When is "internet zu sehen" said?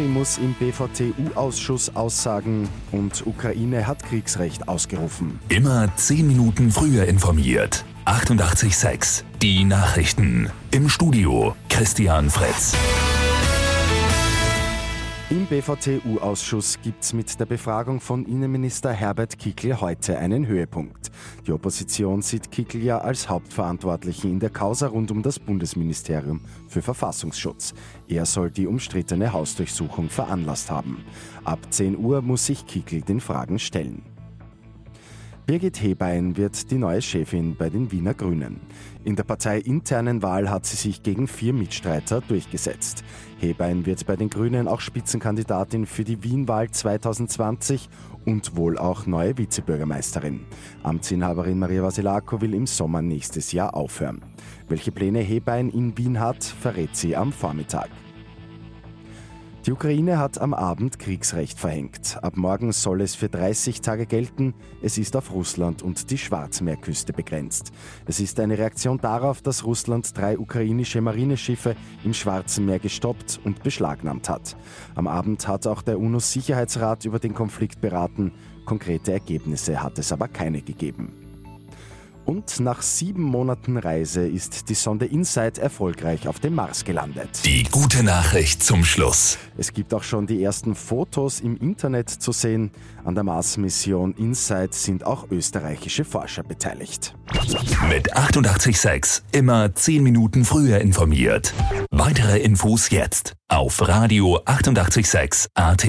91.56-92.70